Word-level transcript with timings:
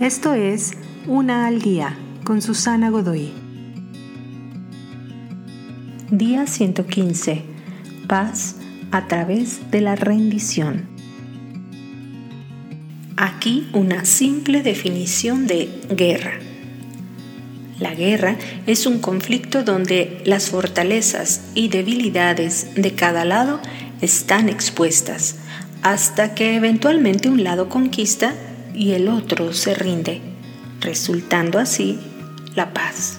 Esto 0.00 0.34
es 0.34 0.72
Una 1.06 1.46
al 1.46 1.62
Día 1.62 1.96
con 2.22 2.42
Susana 2.42 2.90
Godoy. 2.90 3.32
Día 6.10 6.46
115. 6.46 7.42
Paz 8.06 8.56
a 8.90 9.08
través 9.08 9.70
de 9.70 9.80
la 9.80 9.96
rendición. 9.96 10.86
Aquí 13.16 13.70
una 13.72 14.04
simple 14.04 14.62
definición 14.62 15.46
de 15.46 15.70
guerra. 15.88 16.40
La 17.80 17.94
guerra 17.94 18.36
es 18.66 18.84
un 18.84 18.98
conflicto 18.98 19.62
donde 19.62 20.20
las 20.26 20.50
fortalezas 20.50 21.40
y 21.54 21.68
debilidades 21.68 22.74
de 22.74 22.92
cada 22.92 23.24
lado 23.24 23.60
están 24.02 24.50
expuestas, 24.50 25.36
hasta 25.80 26.34
que 26.34 26.54
eventualmente 26.54 27.30
un 27.30 27.42
lado 27.42 27.70
conquista 27.70 28.34
y 28.76 28.92
el 28.92 29.08
otro 29.08 29.52
se 29.54 29.74
rinde, 29.74 30.20
resultando 30.80 31.58
así 31.58 31.98
la 32.54 32.74
paz. 32.74 33.18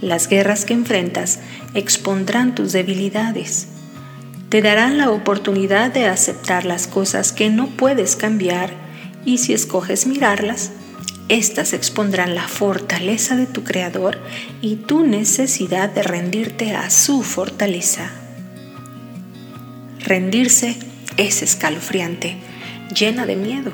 Las 0.00 0.26
guerras 0.26 0.64
que 0.64 0.74
enfrentas 0.74 1.38
expondrán 1.74 2.54
tus 2.54 2.72
debilidades, 2.72 3.68
te 4.48 4.62
darán 4.62 4.98
la 4.98 5.10
oportunidad 5.10 5.92
de 5.92 6.06
aceptar 6.06 6.64
las 6.64 6.86
cosas 6.86 7.32
que 7.32 7.50
no 7.50 7.68
puedes 7.68 8.16
cambiar 8.16 8.70
y 9.24 9.38
si 9.38 9.52
escoges 9.52 10.06
mirarlas, 10.06 10.72
éstas 11.28 11.72
expondrán 11.72 12.34
la 12.34 12.48
fortaleza 12.48 13.36
de 13.36 13.46
tu 13.46 13.64
Creador 13.64 14.18
y 14.60 14.76
tu 14.76 15.06
necesidad 15.06 15.90
de 15.90 16.02
rendirte 16.02 16.74
a 16.74 16.90
su 16.90 17.22
fortaleza. 17.22 18.10
Rendirse 20.00 20.76
es 21.16 21.42
escalofriante 21.42 22.36
llena 22.94 23.26
de 23.26 23.36
miedo, 23.36 23.72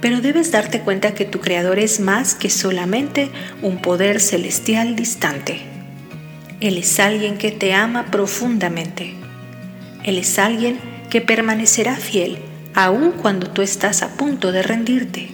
pero 0.00 0.20
debes 0.20 0.52
darte 0.52 0.80
cuenta 0.80 1.14
que 1.14 1.24
tu 1.24 1.40
Creador 1.40 1.78
es 1.78 2.00
más 2.00 2.34
que 2.34 2.50
solamente 2.50 3.30
un 3.62 3.82
poder 3.82 4.20
celestial 4.20 4.96
distante. 4.96 5.60
Él 6.60 6.76
es 6.76 6.98
alguien 7.00 7.38
que 7.38 7.50
te 7.50 7.72
ama 7.72 8.06
profundamente. 8.10 9.14
Él 10.04 10.18
es 10.18 10.38
alguien 10.38 10.78
que 11.10 11.20
permanecerá 11.20 11.96
fiel 11.96 12.38
aun 12.74 13.12
cuando 13.12 13.50
tú 13.50 13.62
estás 13.62 14.02
a 14.02 14.16
punto 14.16 14.52
de 14.52 14.62
rendirte. 14.62 15.30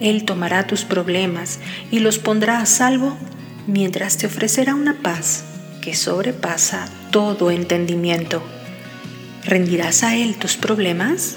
Él 0.00 0.24
tomará 0.24 0.66
tus 0.66 0.84
problemas 0.84 1.58
y 1.90 2.00
los 2.00 2.18
pondrá 2.18 2.58
a 2.58 2.66
salvo 2.66 3.16
mientras 3.66 4.18
te 4.18 4.26
ofrecerá 4.26 4.74
una 4.74 5.00
paz 5.02 5.44
que 5.80 5.94
sobrepasa 5.94 6.88
todo 7.10 7.50
entendimiento. 7.50 8.42
¿Rendirás 9.44 10.02
a 10.02 10.16
Él 10.16 10.36
tus 10.36 10.56
problemas? 10.56 11.36